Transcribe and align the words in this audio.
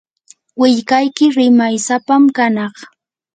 willkayki 0.59 1.25
rimaysapam 1.35 2.23
kanaq. 2.37 2.75